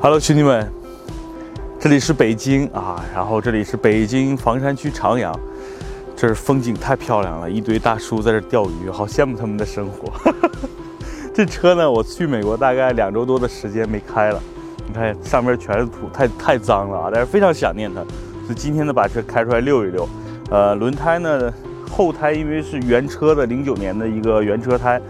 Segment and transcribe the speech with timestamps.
[0.00, 0.64] Hello，兄弟们，
[1.80, 5.36] 这里是北京啊，然后这里是北京房山区长阳，
[6.14, 10.12] 这儿风景太漂亮了，一堆大叔在这钓鱼，好羡慕他们的生活。
[11.34, 14.40] 这车呢，我去美国大概两周多的时间没开了，
[14.86, 18.00] 你看上面全是土，太太脏了啊，但是非常想念它，
[18.46, 20.08] 所以今天呢把车开出来溜一溜。
[20.48, 21.52] 呃，轮胎呢，
[21.90, 25.00] 后胎因为是原车的零九年的一个原车胎，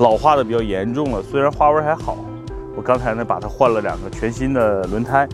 [0.00, 2.18] 老化的比较严重了，虽然花纹还好。
[2.76, 5.28] 我刚才呢，把它换了两个全新的轮胎。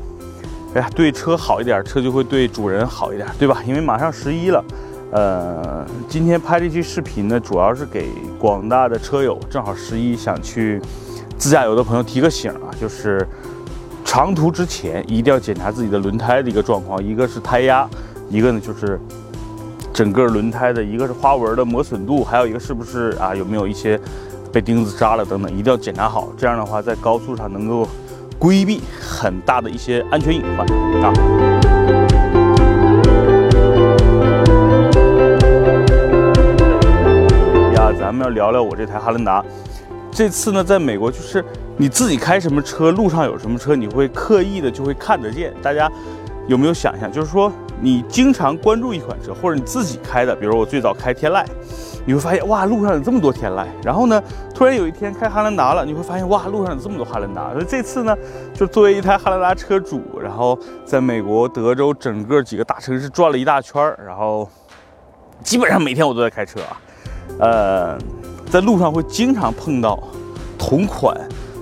[0.75, 3.61] 哎呀，对车好一点，车就会对主人好一点，对吧？
[3.67, 4.65] 因为马上十一了，
[5.11, 8.09] 呃，今天拍这期视频呢，主要是给
[8.39, 10.81] 广大的车友，正好十一想去
[11.37, 13.27] 自驾游的朋友提个醒啊，就是
[14.05, 17.89] 长途之前一定要检查自己的轮胎的一个状况，一个是胎压，
[18.29, 19.01] 一个呢就是
[19.93, 23.99] 整个轮胎的一个是花纹的磨损度，还有一个是不是啊有没有一些。
[24.53, 26.29] 被钉子扎了等等，一定要检查好。
[26.37, 27.87] 这样的话，在高速上能够
[28.39, 30.67] 规避很大的一些安全隐患
[31.05, 31.13] 啊。
[37.75, 39.45] 呀，咱们要聊聊我这台哈兰达。
[40.11, 41.45] 这次呢，在美国就是
[41.77, 45.55] 你自己开什么车，路上有什么车，你会刻意的就会看得见。
[45.63, 45.89] 大家
[46.51, 47.11] 有没有想象？
[47.11, 51.45] 就是说，你经常关注一款车，或者你自己开的，比如我最早开天籁。
[52.05, 53.65] 你会发现哇，路上有这么多天籁。
[53.85, 54.21] 然后呢，
[54.53, 57.53] 突然有一天开汉兰达了，你会发现哇，路上有这么多汉兰达。
[57.53, 58.17] 所以这次呢，
[58.53, 64.49] 就作为一台汉兰达车主，然后在美国德州整个几个大城市转了一大圈儿，然后
[65.45, 66.81] 基本上每天我都在开车啊。
[67.39, 67.99] 呃，
[68.51, 70.03] 在路上会经常碰到
[70.59, 71.17] 同款、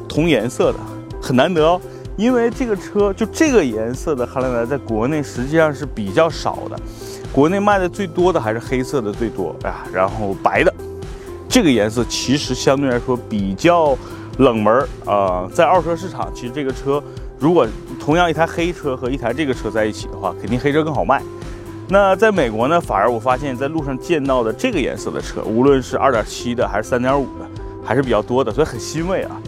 [0.09, 0.79] 同颜色的，
[1.21, 1.79] 很难得哦。
[2.19, 6.77] 因为这个车就这个颜色的汉兰达，在国内实际上是比较少的。
[7.33, 10.75] 国内卖的最多的还是黑色的最多，哎呀，然后白的，
[11.49, 13.97] 这个颜色其实相对来说比较
[14.39, 15.49] 冷门啊。
[15.55, 17.01] 在二手车市场，其实这个车
[17.39, 17.65] 如果
[18.01, 21.23] 同样一台黑车和一台这个车在一起的话，肯定黑车更好卖。
[21.89, 27.49] 那在美国呢，反而我发现，在路上见到的这个颜色的车，无论是二点七的还是三点五的，
[27.85, 29.41] 还是比较多的，所以很欣慰啊。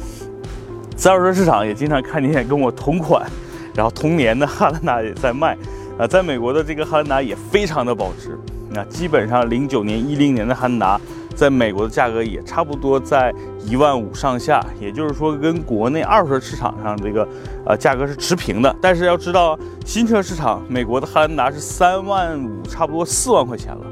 [1.01, 3.27] 在二手车市场也经常看见跟我同款，
[3.75, 5.57] 然后同年的汉兰达也在卖。
[5.99, 8.39] 啊，在美国的这个汉兰达也非常的保值，
[8.69, 11.01] 那基本上零九年、一零年的汉兰达，
[11.35, 13.35] 在美国的价格也差不多在
[13.65, 17.27] 一万五上下，也就是说跟国内二手车市场上这个
[17.65, 18.77] 呃价格是持平的。
[18.83, 23.87] 但是要知道，新车市场美国的汉兰达是三万五，差不多四万块钱了，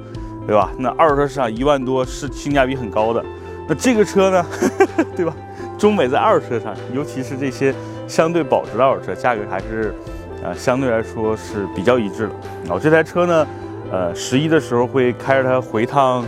[0.46, 0.70] 对吧？
[0.76, 3.24] 那二手车市场一万多是性价比很高的。
[3.66, 4.46] 那这个车呢，
[5.16, 5.34] 对吧？
[5.78, 7.74] 中美在二手车上，尤其是这些
[8.06, 9.94] 相对保值的二手车，价格还是。
[10.40, 12.32] 啊，相对来说是比较一致的。
[12.62, 13.46] 然后这台车呢，
[13.90, 16.24] 呃，十一的时候会开着它回趟，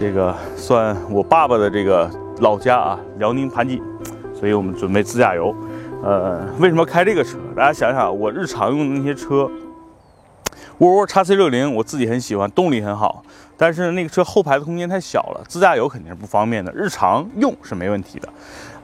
[0.00, 2.10] 这个算我爸爸的这个
[2.40, 3.80] 老家啊，辽宁盘锦，
[4.34, 5.54] 所以我们准备自驾游。
[6.02, 7.38] 呃，为什么开这个车？
[7.54, 9.48] 大家想想，我日常用的那些车，
[10.78, 13.22] 沃尔沃 x C 六零，我自己很喜欢，动力很好，
[13.58, 18.28] 但是那个车后排的空间太小了，自驾游肯定是不方便的，日常用是没问题的。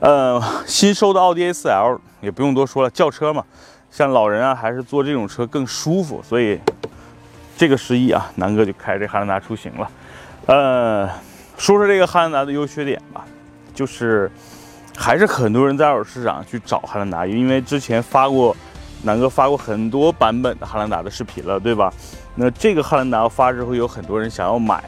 [0.01, 3.41] 呃，新收的奥迪 A4L 也不用多说了，轿车嘛。
[3.89, 6.59] 像老人啊，还是坐这种车更舒服，所以
[7.55, 9.89] 这个十一啊，南哥就开这汉兰达出行了。
[10.47, 11.07] 呃，
[11.57, 13.23] 说说这个汉兰达的优缺点吧，
[13.73, 14.29] 就是
[14.97, 18.53] 还是很多人在二手市场去找汉兰达，因为之前发过
[19.03, 21.89] 南哥发过很多版本的汉兰达的视频了，对吧？
[22.35, 24.83] 那这个汉兰达发之后，有很多人想要买，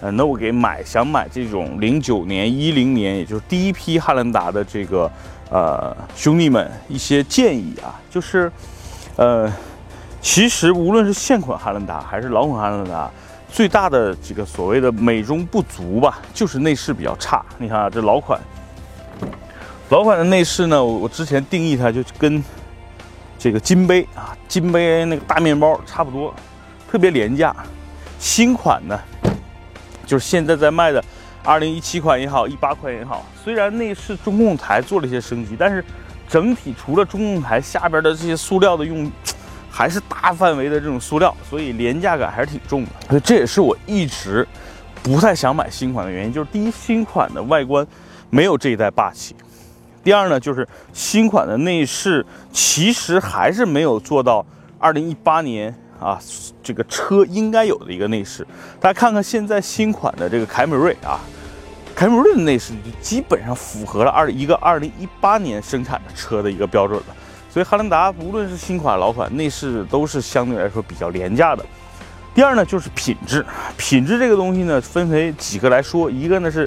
[0.00, 5.10] 呃，那我给买想买这种零九年、一零年，也就是第一批汉兰达的这个。
[5.54, 8.50] 呃，兄弟们，一些建议啊，就是，
[9.16, 9.52] 呃，
[10.22, 13.10] 其实无论是现款汉兰达还是老款汉兰达，
[13.50, 17.44] 最大的这个所谓的美中不足吧，就是内饰比较差。
[17.58, 18.40] 你看啊，这老款，
[19.90, 22.42] 老款的内饰呢，我我之前定义它就跟
[23.38, 26.34] 这个金杯啊，金杯那个大面包差不多，
[26.92, 27.56] 特别廉价。
[28.18, 29.00] 新款呢，
[30.04, 31.02] 就是现在在卖的。
[31.42, 35.82] 二零一七款也好，一八款也好，虽然内饰中控台做了一些升级，但是
[36.28, 39.10] 整体除了中控台下边的这些塑料的用，
[39.70, 42.90] 还是大范围的这种塑料，所以廉价感还是挺重的。
[43.08, 44.46] 所以这也是我一直
[45.02, 47.84] 不太想买新款的原因，就是第一，新款的外观
[48.28, 49.34] 没有这一代霸气；
[50.04, 54.44] 第二呢，就是新款的内饰其实还是没有做到
[54.78, 55.74] 二零一八年。
[56.02, 56.18] 啊，
[56.62, 58.46] 这个车应该有的一个内饰，
[58.80, 61.20] 大家看看现在新款的这个凯美瑞啊，
[61.94, 67.16] 凯美瑞的内饰就基本上符合了二一个二零一八年生产的车的一个标准了。
[67.48, 71.64] 所以汉兰达无论是新款老款，内饰都是相对来说比较廉价的。
[72.34, 73.44] 第二呢，就是品质，
[73.76, 76.66] 品质这个东西呢，分为几个来说，一个呢是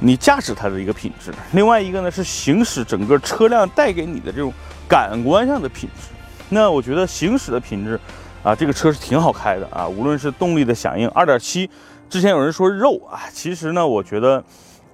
[0.00, 4.50] 你驾驶它的一个品质，另外一个呢是行驶整个车辆带给你的这种
[4.88, 6.08] 感官上的品质。
[6.48, 8.00] 那我觉得行驶的品质
[8.42, 11.68] 啊，这个车是挺好开的啊，无论是动力的响应，二点七，
[12.08, 14.42] 之前有人说肉啊，其实呢，我觉得。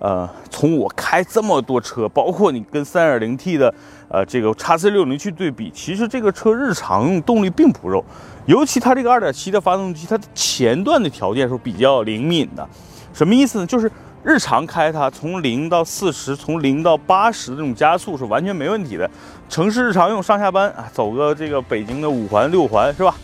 [0.00, 3.72] 呃，从我开这么多车，包括你跟 3.0T 的
[4.08, 8.04] 呃这个叉 C60 去对比，其实这个车日常用动力并不肉，
[8.44, 12.68] 尤其它这个2.7的发动机，它的前段的条件是比较灵敏的。
[13.14, 13.66] 什么意思呢？
[13.66, 13.90] 就是
[14.22, 19.08] 日常开它，从零到四十，从零到八十这种加速是完全没问题的。
[19.48, 23.14] 城市日常用上下班啊，走个这个北京的五环六环是吧？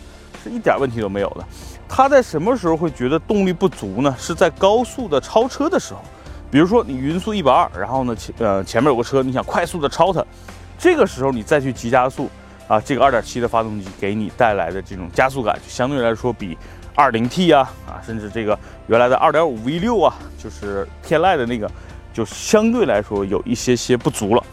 [0.43, 1.45] 是一点问题都没有的。
[1.87, 4.15] 它在什么时候会觉得动力不足呢？
[4.17, 6.01] 是在高速的超车的时候。
[6.49, 10.21] 比如说你匀速一百二，然后呢前呃前面有个车，你想快速的超它，
[10.77, 12.29] 这个时候你再去急加速
[12.67, 16.57] 啊，这个二点七的发动机给你带来的这种加速感，就相对来说比
[16.93, 21.71] 二零 T 啊啊，甚至这个原来的二点五 V 六啊，就是天籁的那个，
[22.11, 24.43] 就相对来说有一些些不足了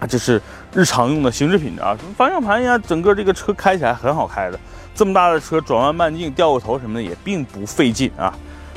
[0.00, 0.06] 啊。
[0.06, 0.40] 这是
[0.74, 4.58] 日常用的行驶品质啊，什么方向盘呀，整个这个车开起来很好开的，
[4.94, 8.32] 这么大的车转弯半径、掉个头什么的也并不费劲啊。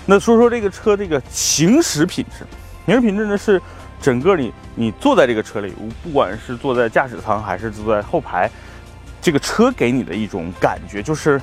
[0.05, 2.45] 那说说这个车这个行驶品质，
[2.85, 3.61] 行驶品质呢是
[4.01, 8.51] 整个你你坐在这个车里，不管是坐在驾驶舱还是坐在后排，
[9.21, 11.41] 这个车给你的一种感觉就是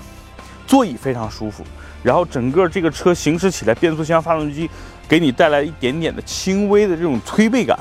[0.66, 1.64] 座椅非常舒服，
[2.02, 4.69] 然后整个这个车行驶起来，变速箱、发动机
[5.08, 7.78] 给你带来一点点的轻微的这种推背感，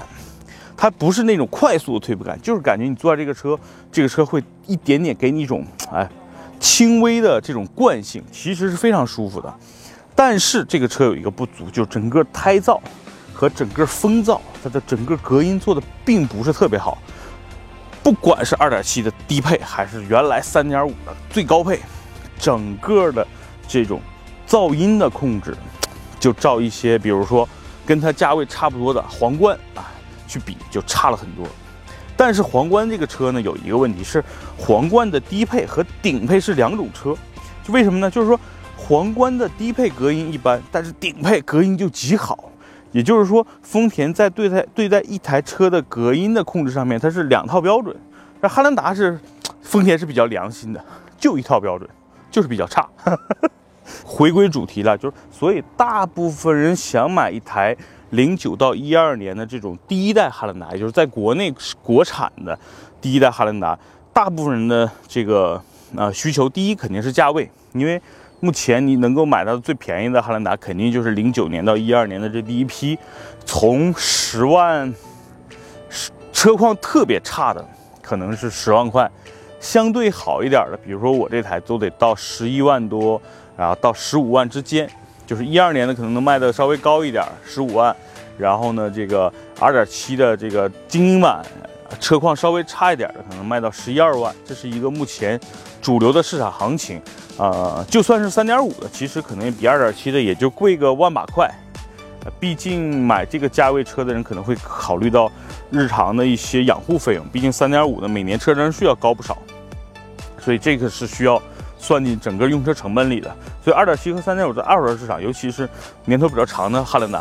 [0.81, 3.55] 它不是那种快速的推背感，就是感觉你坐在这个车，
[3.91, 5.63] 这个车会一点点给你一种
[5.93, 6.09] 哎
[6.59, 9.53] 轻微的这种惯性，其实是非常舒服的。
[10.15, 12.79] 但是这个车有一个不足，就整个胎噪
[13.31, 16.97] 和整个风噪，它的整个隔音做的并不是特别好。
[18.01, 21.79] 不管是2.7的低配，还是原来3.5的最高配，
[22.39, 23.27] 整个的
[23.67, 24.01] 这种
[24.47, 25.55] 噪音的控制，
[26.19, 27.47] 就照一些，比如说
[27.85, 29.85] 跟它价位差不多的皇冠啊
[30.31, 31.45] 去比，就差了很多。
[32.15, 34.23] 但是皇冠这个车呢，有一个问题是，
[34.57, 37.15] 皇冠的低配和顶配是两种车，
[37.63, 38.09] 就为什么呢？
[38.09, 38.39] 就是说。
[38.83, 42.51] 皇冠的低配隔音一般，但是顶配隔音就极好。
[42.91, 47.95] 也就是说，丰田在对待对待一台车的隔音的控制上面，它是两套标准。
[48.41, 49.17] 那汉兰达是
[49.61, 50.83] 丰田是比较良心的，
[51.17, 51.87] 就一套标准，
[52.31, 52.89] 就是比较差。
[54.03, 57.77] 回归主题了，就是所以大部分人想买一台
[58.11, 61.53] 零九到一二年的这种第一代汉兰达，也就是在国内
[61.83, 62.57] 国产的
[63.01, 63.77] 第一代汉兰达，
[64.13, 65.61] 大部分人的这个
[65.97, 68.01] 啊需求，第一肯定是价位，因为。
[68.43, 72.97] 目前你能够买到最便宜的汉兰达，肯定就是零九年到一二年的这第一批，
[73.45, 74.91] 从十万，
[76.33, 77.63] 车况特别差的
[78.01, 79.07] 可能是十万块，
[79.59, 83.21] 相对好一点的，比如说我这台都得到十一万多，
[83.55, 84.89] 然后到十五万之间，
[85.31, 87.95] 就是一二年的可能能卖的稍微高一点，十五万，
[88.37, 89.31] 然后呢这个
[89.61, 91.41] 二点七的这个精英版，
[92.01, 95.39] 车况稍微差一点的可能卖到十一二万，这是一个目前
[95.81, 97.01] 主流的市场行情。
[97.37, 101.49] 呃，就算是三点五的，其实可能比二点七的也就贵个万把块。
[102.37, 105.31] 毕竟买这个价位车的人可能会考虑到
[105.69, 109.37] 日常的一些养护费用，毕竟三点五的每年车程数要高不少，
[110.37, 111.41] 所以这个是需要
[111.81, 113.35] 算进整个用车成本里的。
[113.61, 115.67] 所以二点七和三点五在二手车市场，尤其是
[116.05, 117.19] 年头比较长的汉兰达，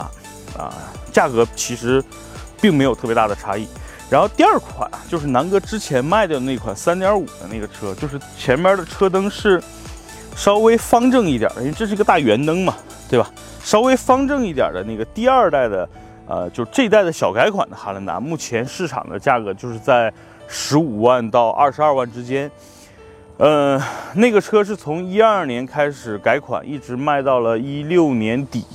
[0.57, 0.73] 啊，
[1.11, 2.01] 价格其实
[2.61, 3.67] 并没有特别大的差异。
[4.09, 9.61] 然后第二款就是南哥之前卖的那款三点五的那个车，就是前面的车灯是。
[10.37, 12.75] 稍微方正一点，因为这是个大圆灯嘛，
[13.11, 13.29] 对吧？
[13.63, 15.87] 稍微方正一点的那个第二代的，
[16.27, 20.11] 呃，就这代的小改款的汉兰达，目前市场的价格就是在
[20.47, 22.51] 十五万到二十二万之间。
[23.41, 23.81] 呃，
[24.13, 28.67] 那个车是从一二年开始改款，一直卖到了一六年底，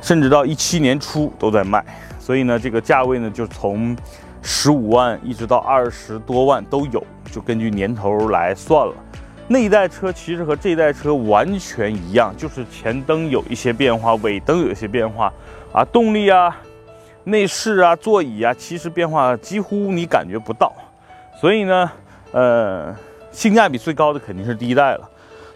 [0.00, 1.84] 甚至到一七年初都在卖。
[2.18, 3.96] 所以呢，这个价位呢，就从
[4.42, 8.92] 十五万一直到二十多万都有，就根据年头来算了。
[9.46, 15.32] 那一代车其实和这一代车完全一样，就是前灯有一些变化，尾灯有一些变化，
[15.72, 16.60] 啊，动力啊、
[17.22, 20.72] 内饰啊、座椅啊，其实变化几乎你感觉不到。
[21.40, 21.92] 所以呢，
[22.32, 22.92] 呃，
[23.32, 25.08] 性价比最高的肯定是第一代了。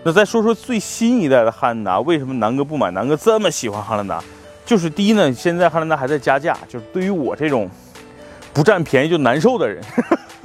[0.02, 2.90] 那再说说最新一代的汉兰达，为什么南哥不买？
[2.90, 4.22] 南哥这么喜欢汉兰达，
[4.64, 7.68] 就是第一呢，现在汉兰达还在加价，就是对于我这种
[8.52, 9.82] 不占便宜就难受的人，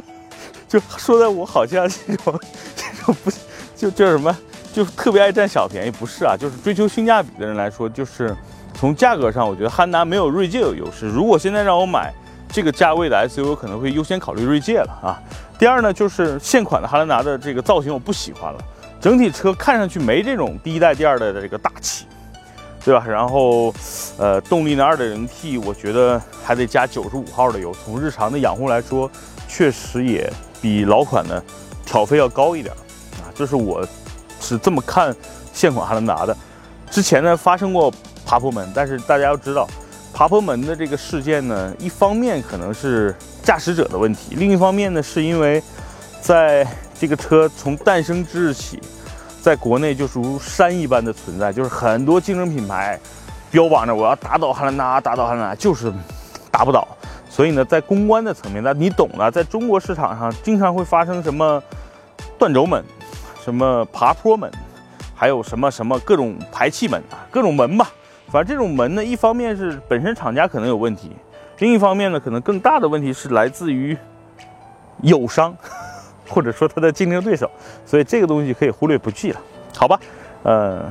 [0.68, 2.40] 就说的我好像这种
[2.76, 3.16] 这种。
[3.24, 3.32] 不，
[3.76, 4.36] 就叫什么，
[4.72, 6.36] 就特别爱占小便宜，不是啊？
[6.38, 8.36] 就是追求性价比的人来说，就是
[8.74, 11.08] 从价格上，我觉得汉兰达没有锐界有优势。
[11.08, 12.14] 如果现在让我买
[12.48, 15.18] 这个价位的 SUV，可能会优先考虑锐界了啊。
[15.62, 18.60] 第二呢，就是现款的汉兰达的这个造型我不喜欢了，
[19.00, 22.08] 整体车看上去没这种第一代、第二代的这个大气，
[22.84, 23.06] 对吧？
[23.08, 23.72] 然后，
[24.18, 27.72] 呃，动力呢，2.0T，我觉得还得加95号的油。
[27.86, 29.08] 从日常的养护来说，
[29.48, 31.40] 确实也比老款的
[31.86, 32.74] 挑费要高一点
[33.22, 33.30] 啊。
[33.36, 33.88] 这是我
[34.40, 35.16] 是这么看
[35.54, 36.36] 现款汉兰达的。
[36.90, 37.94] 之前呢发生过
[38.26, 39.68] 爬坡门，但是大家要知道，
[40.12, 45.62] 爬坡门的这个事件呢，一方面可能是驾驶者的问题，另一方面呢，是因为
[46.22, 46.66] 在
[47.00, 48.80] 这个车从诞生之日起。
[49.42, 53.00] 在国内就是如山一般的存在，就是很多竞争品牌
[53.50, 55.92] 标榜着我要打倒汉兰达，打倒汉兰达，就是
[56.52, 56.88] 打不倒。
[57.28, 61.60] 所以呢，在公关的层面，那你懂的，在中国市场上经常会发生什么
[62.38, 62.86] 断轴门、
[63.44, 64.48] 什么爬坡门，
[65.16, 67.90] 还有什么什么各种排气门，各种门吧。
[68.28, 71.12] 反正这种门呢，一方面是本身厂家可能有问题，
[71.62, 73.96] 另一方面呢，可能更大的问题是来自于
[75.04, 75.56] 友商。
[76.28, 77.52] 或者说它的竞争对手，
[77.86, 79.42] 所以这个东西可以忽略不计了，
[79.76, 80.00] 好吧？
[80.44, 80.90] 呃，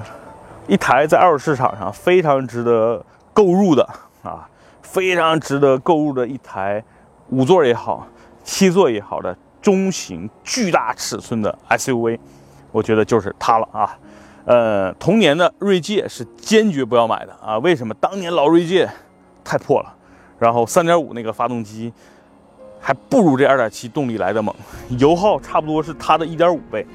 [0.68, 3.82] 一台在二手市场上非常值得购入的
[4.22, 4.46] 啊，
[4.82, 6.84] 非常值得购入的一台
[7.30, 8.06] 五座也好，
[8.44, 12.18] 七座也好的中型巨大尺寸的 SUV，
[12.70, 13.98] 我觉得就是它了啊。
[14.44, 17.94] 呃，同年的锐界是坚决不要买的啊，为什么？
[17.94, 18.86] 当年老锐界
[19.42, 19.94] 太破了，
[20.40, 21.92] 然后三点五那个发动机。
[22.82, 24.54] 还不如这2.7动力来的猛，
[24.96, 26.86] 油耗差不多是它的一点五倍。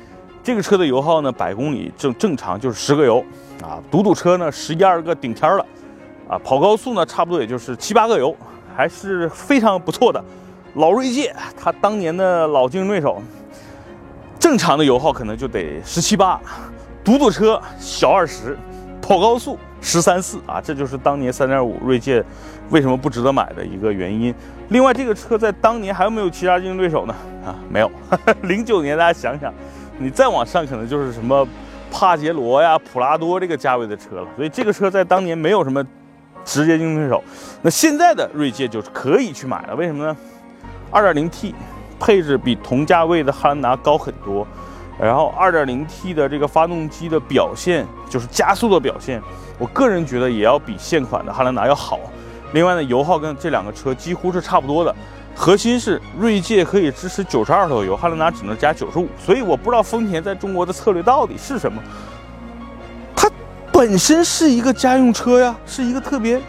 [0.43, 3.23] 这个车的油耗呢，百公里正正常就是十个油
[3.61, 5.63] 啊，堵堵车呢十一二个顶天了
[6.27, 8.35] 啊，跑高速呢差不多也就是七八个油，
[8.75, 10.19] 还是非常不错的。
[10.73, 13.21] 老锐界，它当年的老竞争对手，
[14.39, 16.41] 正常的油耗可能就得十七八，
[17.03, 18.57] 堵堵车小二十，
[18.99, 19.55] 跑高速。
[19.85, 22.21] 十三四啊，这就是当年三点五锐界
[22.71, 24.33] 为什么不值得买的一个原因。
[24.69, 27.13] 另外，这个车在当年还有没有其他竞争对手呢？
[27.45, 27.91] 啊，没有。
[28.41, 29.53] 零九年，大家想想，
[29.99, 31.47] 你再往上可能就是什么
[31.91, 34.27] 帕杰罗呀、普拉多这个价位的车了。
[34.35, 35.85] 所以这个车在当年没有什么
[36.43, 37.23] 直接竞争对手。
[37.61, 40.17] 那现在的锐界就是可以去买了，为什么呢？
[40.89, 41.53] 二点零 T
[41.99, 44.47] 配置比同价位的汉兰达高很多，
[44.99, 49.21] 然后二点零 T 的这个发动机的表现，就是加速的表现。
[49.57, 51.99] 我个人觉得也要比现款的汉兰达要好。
[52.53, 54.95] 另外呢，油耗跟这两个车几乎是差不多的。
[55.37, 59.09] 核心是锐界可以支持九十二头油，汉兰达只能加九十五。
[59.19, 61.81] 所以我不知道丰田在中国的策略到底是什么。
[63.13, 63.29] 它
[63.71, 66.41] 本身是一个家用车呀，是一个特别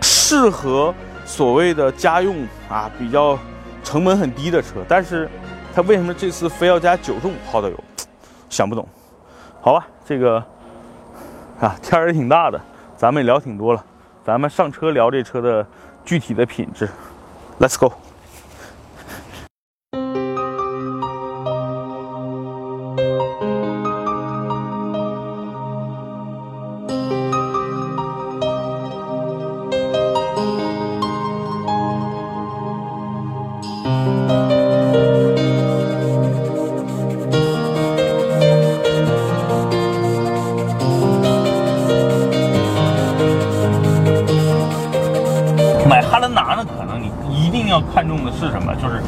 [0.00, 0.94] 适合
[1.26, 3.38] 所谓的家用啊，比较
[3.84, 4.82] 成本很低的车。
[4.88, 5.28] 但是
[5.74, 7.76] 他为什么这次非要加九十五号的油？
[8.50, 8.86] 想不懂。
[9.60, 10.42] 好吧，这个。
[11.60, 12.58] 啊，天儿也挺大的，
[12.96, 13.84] 咱们也聊挺多了，
[14.24, 15.66] 咱们上车聊这车的
[16.06, 16.88] 具体的品质
[17.58, 17.92] ，Let's go。
[46.10, 46.66] 汉兰达呢？
[46.76, 48.74] 可能你一定要看重的是什么？
[48.74, 49.00] 就是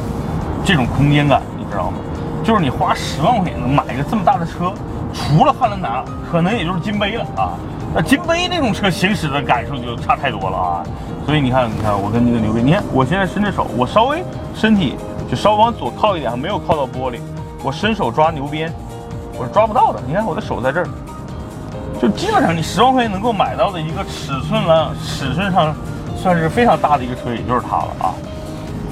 [0.63, 1.97] 这种空间感，你知道吗？
[2.45, 4.71] 就是你花十万块钱能买一个这么大的车，
[5.13, 7.59] 除了汉兰达，可能也就是金杯了啊。
[7.93, 10.83] 那金杯那种车行驶的感受就差太多了啊。
[11.25, 14.23] 所以你看，你看我跟那个牛逼，你看我现在伸着手，我稍微
[14.55, 14.95] 身体
[15.29, 17.19] 就稍微往左靠一点，没有靠到玻璃，
[17.61, 18.73] 我伸手抓牛鞭，
[19.37, 19.99] 我是抓不到的。
[20.07, 20.87] 你看我的手在这儿，
[22.01, 25.75] 就基本上你十万块钱能够买到的一个尺寸了，尺寸上
[26.23, 28.15] 算是非常大的一个车，也就是它了啊。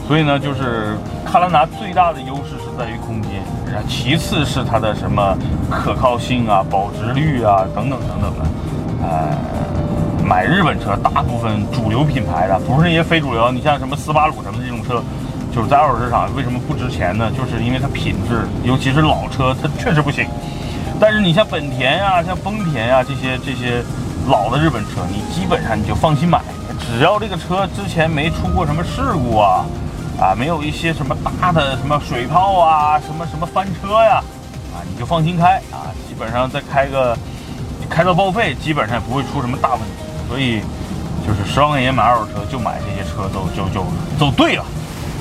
[0.06, 3.42] 所以呢，就是汉兰达最大的优势是在于空间，
[3.88, 5.38] 其次是它的什么
[5.70, 8.46] 可靠性啊、保值率啊等等等等的。
[9.02, 9.30] 呃，
[10.28, 13.50] 买日本车，大部分主流品牌的，不是那些非主流。
[13.50, 15.02] 你像什么斯巴鲁什么这种车，
[15.56, 17.32] 就是在二手市场为什么不值钱呢？
[17.32, 20.28] 就是因为它品质，尤其是老车，它确实不行。
[21.00, 23.82] 但是你像本田呀、像丰田呀这些这些
[24.28, 26.42] 老的日本车，你基本上你就放心买，
[26.88, 29.66] 只要这个车之前没出过什么事故啊。
[30.20, 34.22] 啊，没有一些什么大的什么水泡啊，什么什么翻车呀，
[34.72, 37.18] 啊，你就放心开啊，基本上再开个，
[37.90, 39.88] 开到报废，基本上也不会出什么大问题。
[40.30, 40.62] 所以，
[41.26, 43.84] 就是十万块钱买二手车，就买这些车都就就
[44.20, 44.64] 走对了，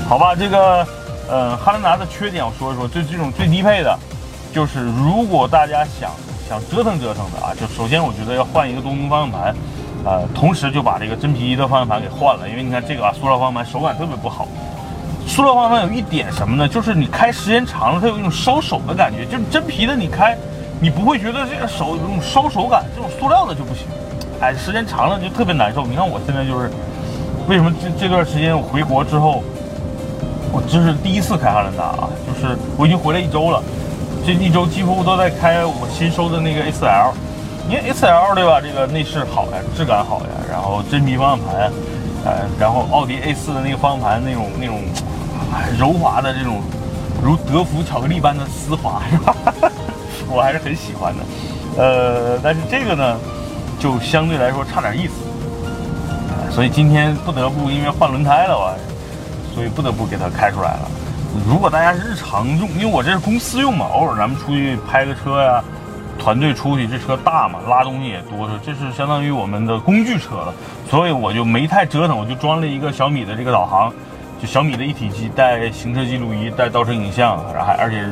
[0.07, 0.35] 好吧？
[0.35, 0.87] 这个，
[1.31, 3.99] 呃，汉兰达的缺点我说一说，就这种最低配的，
[4.53, 6.11] 就是如果大家想
[6.47, 9.57] 想折腾折腾的啊，就首先我觉得要换一个多功能方向盘，
[10.05, 14.49] 呃，同时就把这个真皮的方向盘给换了，因为你看这个啊，塑料方向盘手感特别不好。
[15.27, 16.67] 塑料方向盘有一点什么呢？
[16.67, 19.25] 就是你开时间长了，它有一种烧手的感觉。
[19.27, 20.37] 就是真皮的，你开，
[20.81, 22.85] 你不会觉得这个手有这种烧手感。
[22.97, 23.87] 这种塑料的就不行。
[24.41, 25.87] 哎，时间长了就特别难受。
[25.87, 26.71] 你看我现在就是，
[27.47, 29.45] 为什么这这段时间我回国之后，
[30.51, 33.63] 我这是第一次开汉兰达啊，就是我已经回来一周了，
[34.27, 37.13] 这一周几乎都在开我新收的那个 A4L，
[37.69, 41.73] 因为 A4L 对吧，这个内饰好呀，质感好呀，然后真皮方向盘，
[42.25, 44.83] 呃，然后奥迪 A4 的那个方向盘那种那种
[45.79, 46.61] 柔滑的这种。
[47.23, 49.37] 如德芙巧克力般的丝滑 是吧？
[50.27, 51.23] 我还是很喜欢的。
[51.77, 53.19] 呃，但是这个呢，
[53.79, 55.13] 就相对来说差点意思。
[56.51, 58.75] 所以今天不得不因为换轮胎了吧，
[59.55, 60.91] 所以不得不给它开出来了。
[61.47, 65.63] 如果大家日常用，因为我这是公司用嘛，偶尔咱们出去拍个车呀，
[66.21, 70.55] 团队出去，这车大嘛，拉东西也多，这是相当于我们的工具车了。
[70.89, 73.91] 所以我就没太折腾，我就装了一个小米的这个导航。
[74.41, 78.07] 就小米的一体机，带行车记录仪，带倒车影像，然后还而且，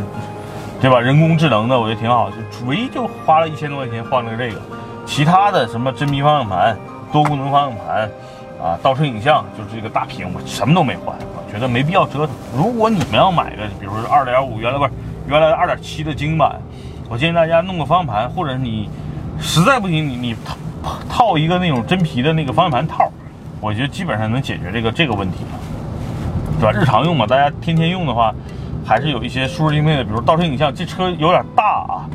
[0.78, 1.00] 对吧？
[1.00, 2.30] 人工智能的，我觉得挺好。
[2.30, 2.36] 就
[2.66, 4.60] 唯一就花了一千多块钱换了这个，
[5.06, 6.76] 其他的什么真皮方向盘、
[7.10, 8.10] 多功能方向盘，
[8.62, 12.30] 啊，倒车影像，就是这个大屏，我什么都没换，我觉得没必要折腾。
[12.54, 14.90] 如果你们要买个，比如说二点五，原来不是
[15.26, 16.60] 原来的二点七的精版，
[17.08, 18.88] 我建议大家弄个方向盘，或者你
[19.40, 20.56] 实在不行，你你套
[21.08, 23.10] 套一个那种真皮的那个方向盘套，
[23.60, 25.58] 我觉得基本上能解决这个这个问题了。
[26.60, 26.72] 对吧？
[26.72, 28.34] 日常用嘛，大家天天用的话，
[28.84, 30.74] 还是有一些舒适定配的，比如倒车影像。
[30.74, 32.10] 这车有点大啊，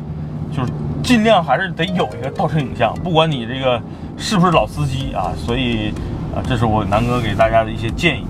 [0.54, 0.70] 就是
[1.02, 3.80] 尽量还是得有一个倒车影像，不管你这个
[4.18, 5.32] 是不是老司机啊。
[5.34, 5.94] 所以
[6.36, 8.26] 啊，这是我南哥给大家的一些建议。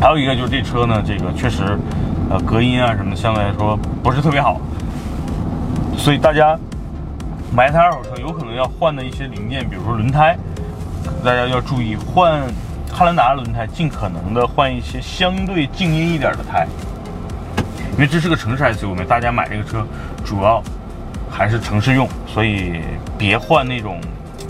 [0.00, 1.76] 还有一个就是这车呢，这个确实，
[2.30, 4.60] 呃，隔音啊什么的相对来说不是特别好。
[6.00, 6.58] 所以大家
[7.54, 10.34] 买一台二手车，有可能要换的一些零件，比如说轮胎，
[11.22, 12.42] 大家要注意换。
[12.92, 16.66] 汉兰达轮胎尽可能的换一些相对静音一点的胎，
[17.92, 19.86] 因为这是个城市 SUV，大家买这个车
[20.24, 20.60] 主要
[21.30, 22.80] 还是城市用，所以
[23.16, 24.00] 别换那种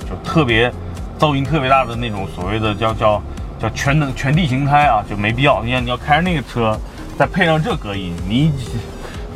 [0.09, 0.73] 就特别
[1.19, 3.23] 噪音特别大的那种所谓的叫叫
[3.61, 5.63] 叫全能全地形胎啊，就没必要。
[5.63, 6.77] 你看你要开着那个车，
[7.19, 8.51] 再配上这隔音，你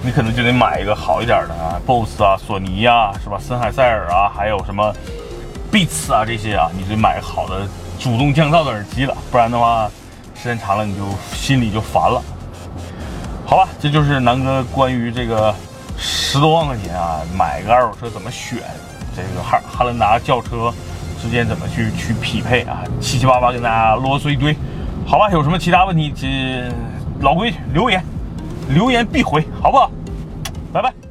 [0.04, 3.38] 你可能就得买一个好一点的啊，BOSS 啊，索尼呀，是吧？
[3.40, 4.94] 森海塞尔啊，还有什么
[5.72, 7.66] Beats 啊这些啊，你得买好的。
[7.98, 9.88] 主动降噪的耳机了，不然的话，
[10.34, 11.02] 时间长了你就
[11.32, 12.20] 心里就烦了。
[13.46, 15.54] 好吧，这就是南哥关于这个
[15.96, 18.58] 十多万块钱啊，买个二手车怎么选，
[19.16, 20.70] 这个汉汉兰达轿车
[21.22, 24.54] 之间怎么去去匹配啊，七七八八跟大家啰嗦一堆。
[25.06, 26.70] 好吧，有什么其他问题，这
[27.20, 28.04] 老规矩留言，
[28.68, 29.90] 留言必回，好不好？
[30.74, 31.03] 拜拜。